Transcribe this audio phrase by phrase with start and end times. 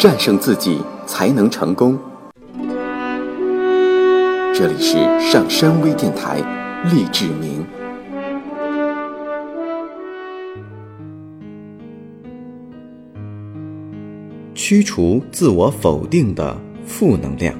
[0.00, 1.98] 战胜自己才能成功。
[4.54, 6.38] 这里是上山微电台，
[6.90, 7.62] 励志明。
[14.54, 16.56] 驱除自我否定的
[16.86, 17.54] 负能量。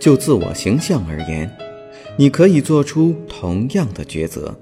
[0.00, 1.48] 就自我形象而言，
[2.16, 4.52] 你可以做出同样的抉择。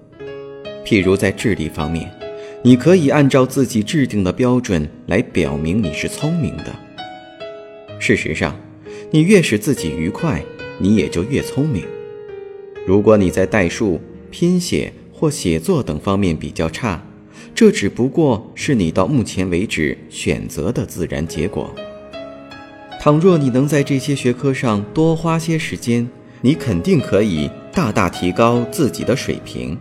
[0.84, 2.10] 譬如在智力方面，
[2.62, 6.74] 你可以按照自己制定的标准来表明你是聪明的。
[7.98, 8.56] 事实上，
[9.10, 10.42] 你越使自己愉快，
[10.78, 11.84] 你也就越聪明。
[12.86, 14.00] 如果你在代数、
[14.30, 17.02] 拼写或写作等方面比较差，
[17.54, 21.72] 这只不过是你到目前为止选择的自然结果。
[23.00, 26.08] 倘若你能在这些学科上多花些时间，
[26.40, 29.78] 你肯定可以大大提高自己的水平。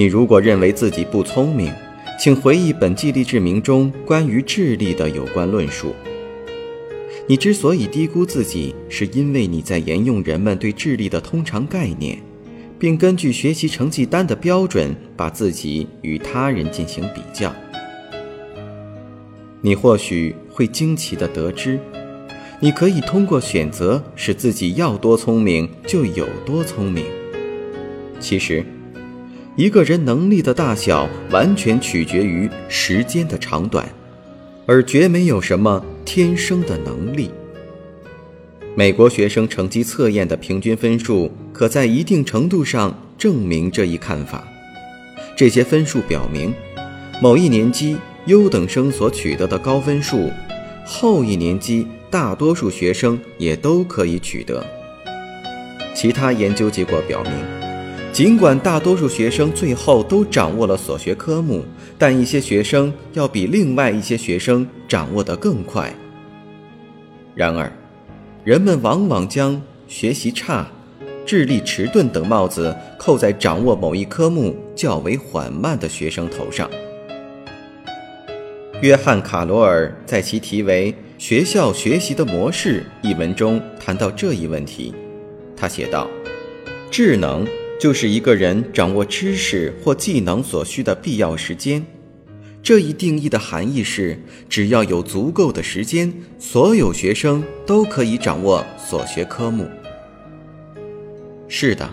[0.00, 1.70] 你如果认为自己不聪明，
[2.18, 5.94] 请回忆本纪励志明中关于智力的有关论述。
[7.26, 12.18] 你之所以低估自己，是因为你在沿用人们对智力的通常概念，
[12.78, 17.54] 并根据学习成绩单的标准把自己与他人进行比较。
[19.60, 21.78] 你或许会惊奇地得知，
[22.58, 27.04] 你可以通过选择使自己要多聪明就有多聪明。
[28.18, 28.64] 其实，
[29.60, 33.86] 一个人能力的大小完全取决于时间的长短，
[34.64, 37.30] 而绝没有什么天生的能力。
[38.74, 44.42] 美国学生成绩测验的平均分数可在一定程度上证明这一看法。
[45.36, 46.54] 这些分数表明，
[47.20, 47.98] 某一年级。
[48.26, 50.30] 优等生所取得的高分数，
[50.86, 54.64] 后一年级大多数学生也都可以取得。
[55.94, 57.32] 其他研究结果表明，
[58.20, 61.64] 尽管大多数学生最后都掌握了所学科目，
[61.96, 65.90] 但一些学生要比另外一些学生掌握得更快。
[67.34, 67.72] 然而，
[68.44, 70.70] 人们往往将学习差、
[71.24, 76.70] 智力迟钝等帽子扣在掌握某一科目较为缓慢的学生头上。
[78.82, 84.94] 约翰·卡罗尔在其题为《学校学习的模式》一文中谈到这一问题。
[85.56, 86.06] 他写道
[86.92, 87.46] ：“智能
[87.80, 91.84] 就是一个人掌握知识或技能所需的必要时间。
[92.62, 94.16] 这一定义的含义是，
[94.48, 99.66] 只要有足够的时间，所有学生都可以掌握所学科目。
[101.48, 101.90] 是的，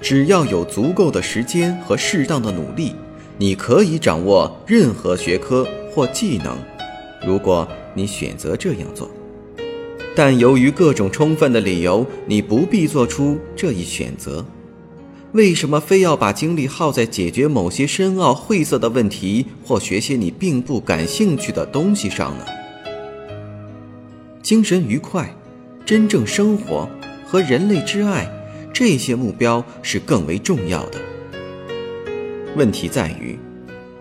[0.00, 2.96] 只要有足够的时间和适当的努力，
[3.36, 6.56] 你可以掌握任何学科。”或技能，
[7.26, 9.10] 如果你选择这样做，
[10.14, 14.46] 但由于各种充分的理由，你不必做出这一选择。
[15.32, 22.44] 为什么非要把精力耗在解决某些深奥晦涩的问题或学些你并不感兴趣的东西上呢？
[24.42, 25.34] 精神愉快、
[25.86, 26.88] 真正生活
[27.24, 28.28] 和人类之爱，
[28.72, 30.98] 这些目标是更为重要的。
[32.56, 33.38] 问题在于，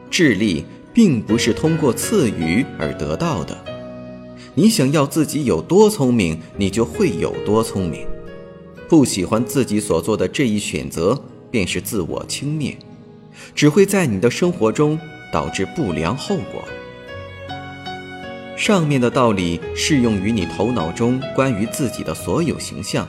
[0.10, 0.66] 智力。
[0.92, 3.56] 并不是通过赐予而得到的。
[4.56, 8.06] 你想要自己有多聪明，你就会有多聪明。
[8.90, 12.76] 不喜欢自己所做的这一选择，便是自我轻蔑，
[13.54, 15.00] 只会在你的生活中
[15.32, 16.64] 导致不良后果。
[18.58, 23.08] 上面的道理适用于你头脑中关于自己的所有形象。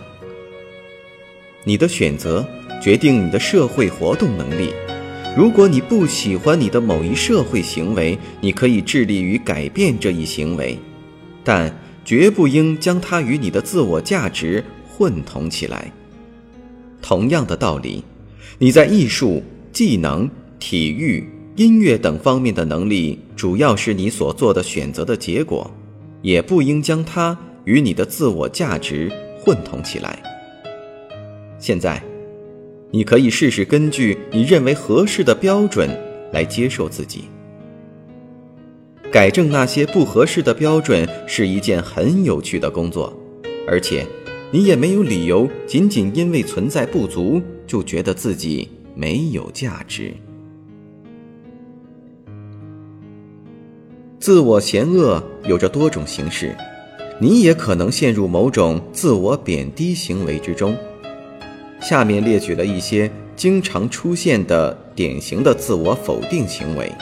[1.64, 2.46] 你的选择
[2.80, 4.72] 决定你的社会活动能力。
[5.36, 10.78] 如果你不喜欢你的某一社会行为，你可以致力于改变这一行为，
[11.42, 11.74] 但
[12.04, 14.64] 绝不应将它与你的自我价值
[15.00, 15.90] 混同起来。
[17.00, 18.04] 同样的道理，
[18.58, 20.28] 你在艺术、技能、
[20.58, 25.70] 体育、音乐等方面的能力，主要是你所做的选择的结果，
[26.20, 27.34] 也不应将它
[27.64, 29.10] 与你的自我价值
[29.42, 30.22] 混同起来。
[31.58, 32.02] 现在。
[32.92, 35.88] 你可以试试根据你认为合适的标准
[36.32, 37.26] 来接受自己。
[39.12, 43.16] 改正那些不合适的标准是一件很有趣的工作，
[43.64, 44.04] 而且
[44.52, 50.12] 你也没有理由仅仅因为存在不足就觉得自己没有价值。
[54.18, 56.54] 自我嫌恶有着多种形式，
[57.18, 60.76] 你也可能陷入某种自我贬低行为之中。
[61.80, 66.92] 下面列举了一些经常出现的典型的自我否定行为：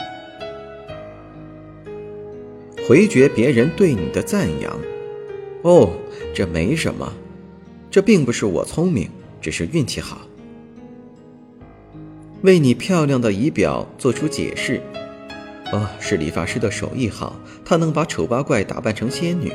[2.87, 4.79] 回绝别人对你的赞扬。
[5.63, 5.89] 哦，
[6.33, 7.11] 这没什么，
[7.91, 9.09] 这并不是我聪明，
[9.41, 10.21] 只是运气好。
[12.41, 14.81] 为你漂亮的仪表做出解释。
[15.71, 19.51] 哦，是理发师的手艺好，他能把丑八怪打扮成仙女。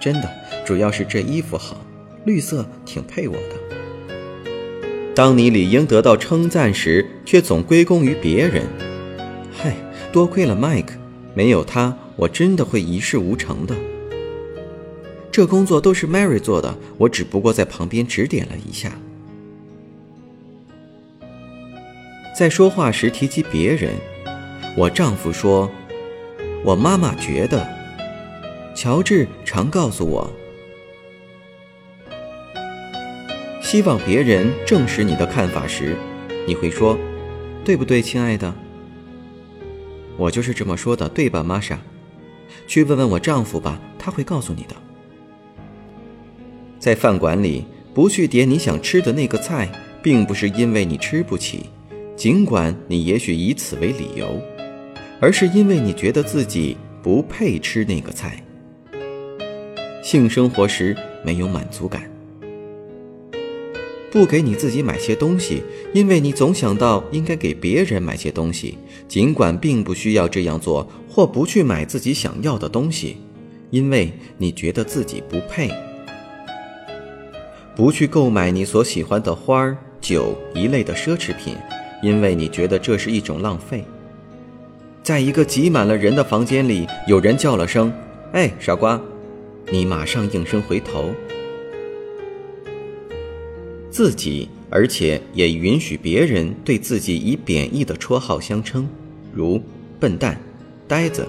[0.00, 0.30] 真的，
[0.64, 1.84] 主要是这衣服好，
[2.24, 3.56] 绿色挺配我的。
[5.14, 8.64] 当你理应得到称赞时，却总归功于别人。
[9.50, 9.74] 嗨，
[10.12, 10.94] 多亏了麦克，
[11.34, 13.74] 没有他，我真的会一事无成的。
[15.36, 18.90] 这工作都是 Mary 做的，我只不过在旁边指点了一下。
[22.34, 23.92] 在说话时提及别人，
[24.78, 25.70] 我丈夫说
[26.64, 27.68] ：“我妈妈觉得。”
[28.74, 30.26] 乔治常告诉我
[33.60, 35.94] ：“希望别人证实你的看法时，
[36.46, 36.98] 你会说，
[37.62, 38.54] 对不对，亲爱的？”
[40.16, 41.78] 我就是这么说的，对吧，玛莎？
[42.66, 44.74] 去问问我丈夫吧，他会告诉你的。
[46.86, 49.68] 在饭馆里，不去点你想吃的那个菜，
[50.00, 51.66] 并不是因为你吃不起。
[52.14, 54.40] 尽管你也许以此为理由，
[55.20, 58.40] 而是因为你觉得自己不配吃那个菜。
[60.00, 62.08] 性生活时没有满足感，
[64.12, 68.78] 不给你自己买些东西，因为你总想到应该给别人买些东西，
[69.08, 73.16] 尽管并不需要这样做，或不去买自己想要的东西，
[73.70, 75.68] 因为你觉得自己不配。
[77.76, 81.54] 不去购买你所喜欢的花儿、酒一类的奢侈品。
[82.02, 83.84] 因为你觉得这是一种浪费。
[85.02, 87.92] 在一个挤满了人的房间里，有人叫了声
[88.32, 89.00] “哎，傻瓜”，
[89.70, 91.10] 你马上应声回头。
[93.90, 98.86] 自己，而且也允许别人对自己以贬义的绰号相称，
[99.32, 99.60] 如
[99.98, 100.38] 笨蛋、
[100.86, 101.26] 呆子、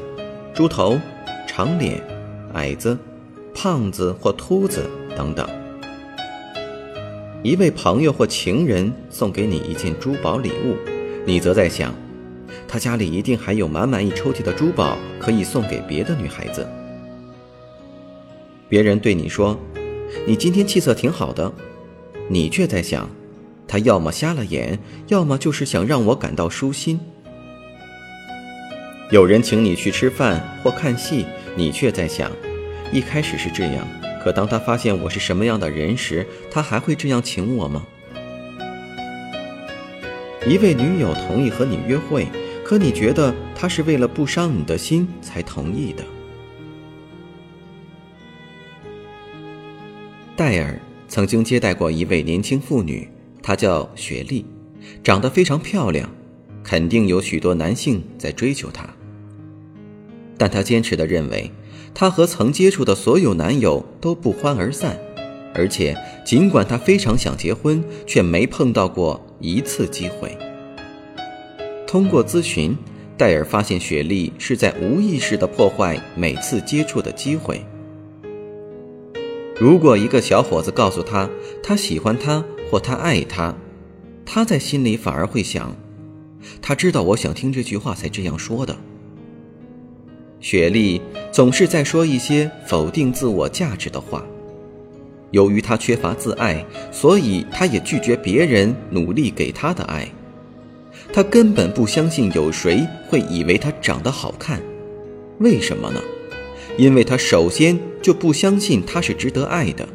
[0.54, 1.00] 猪头、
[1.48, 2.04] 长脸、
[2.54, 2.98] 矮子、
[3.56, 4.84] 胖子或秃子
[5.16, 5.48] 等等。
[7.48, 10.76] 一位朋友或情人送给你一件珠宝礼物，
[11.26, 11.96] 你则在想，
[12.68, 16.68] 他家里一定还有满满一抽屉的珠宝可以送给别的女孩子。
[18.68, 19.58] 别人对你说
[20.28, 21.50] ：“你今天气色挺好的。”
[22.28, 23.10] 你却在想，
[23.66, 24.78] 他要么瞎了眼，
[25.08, 27.00] 要么就是想让我感到舒心。
[29.10, 32.30] 有人请你去吃饭或看戏，你却在想，
[32.92, 33.88] 一开始是这样。
[34.28, 37.88] 可当他发现我是什么样的人时，他还会这样请我吗？
[40.46, 42.28] 一位女友同意和你约会，
[42.62, 46.04] 可你觉得她是为了不伤你的心才同意的。
[50.36, 50.78] 戴尔
[51.08, 53.10] 曾经接待过一位年轻妇女，
[53.42, 54.46] 她叫雪莉，
[55.02, 56.10] 长得非常漂亮，
[56.66, 58.94] 肯定有许多男性在追求她，
[60.38, 61.50] 但他坚持地认为。
[62.00, 64.96] 她和曾接触的所有男友都不欢而散，
[65.52, 70.38] 而且尽管她非常想结婚，却没碰到过一次机会。
[71.88, 72.78] 通过咨询，
[73.18, 77.66] 戴尔发现雪莉是在无意识地破坏每次接触的机会。
[79.60, 81.28] 如果一个小伙子告诉他
[81.64, 83.56] 他喜欢她或他爱她，
[84.24, 85.76] 他在心里反而会想：
[86.62, 88.78] 他知道我想听这句话才这样说的。
[90.40, 91.02] 雪莉
[91.32, 94.24] 总是在说一些否定自我价值的话。
[95.32, 100.08] 由于她缺乏自爱，所以她也拒绝别人努力给她的爱。
[101.12, 104.62] 她根本不相信有谁会以为她长得好看。
[105.40, 106.02] 为什么呢？
[106.78, 109.88] 因为她首先就不相信她是值得爱的。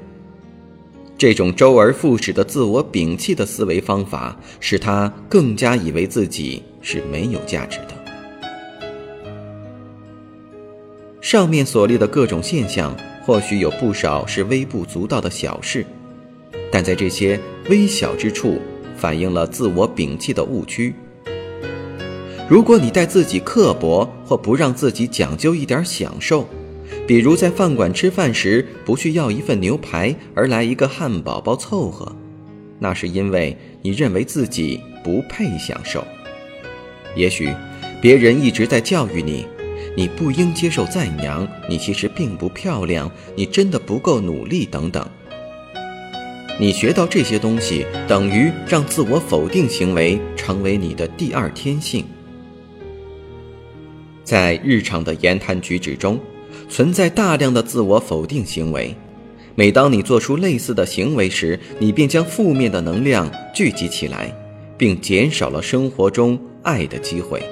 [1.16, 8.01] 这种周而复始的自我摒弃的思维方法，使她更加以为自己是没有价值的。
[11.22, 15.86] 上面所列的各种现象，或许有不少是微不足道的小事，
[16.70, 18.60] 但在这些微小之处，
[18.96, 20.92] 反映了自我摒弃的误区。
[22.48, 26.46] 如果你待自己刻薄，或不让自己讲究一点享受，
[27.06, 32.12] 比如在饭馆吃饭时不去要一份牛排，而来一个汉堡包凑合，
[32.80, 36.04] 那是因为你认为自己不配享受。
[37.14, 37.48] 也许
[38.00, 39.46] 别人一直在教育你。
[39.94, 45.06] 你不应接受赞扬，你其实并不漂亮，你真的不够努力，等等。
[46.58, 52.04] 你学到这些东西，等于让自我否定行为成为你的第二天性。
[54.24, 56.18] 在日常的言谈举止中，
[56.68, 58.94] 存在大量的自我否定行为。
[59.54, 64.34] 每当你做出类似的行为时，你便将负面的能量聚集起来，
[64.78, 67.42] 并减少了生活中爱的机会。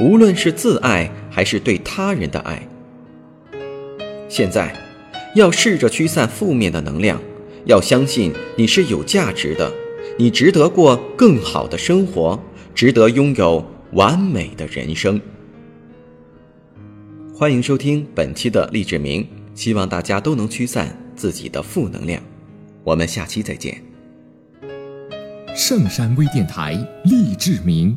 [0.00, 2.66] 无论是自爱还是对他人的爱，
[4.28, 4.74] 现在
[5.34, 7.20] 要试着驱散负面的能量，
[7.66, 9.72] 要相信你是有价值的，
[10.18, 12.42] 你值得过更好的生活，
[12.74, 15.20] 值得拥有完美的人生。
[17.34, 22.20] 欢迎收听本期的励志明，希望大家都能驱散自己的负能量。
[22.82, 23.80] 我们下期再见。
[25.54, 26.72] 圣山微电台
[27.04, 27.96] 励志明。